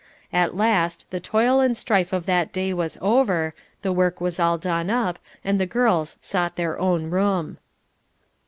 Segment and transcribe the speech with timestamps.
[0.33, 3.53] At last the toil and strife of that day was over,
[3.83, 7.59] the work was all done up and the girls sought their own room.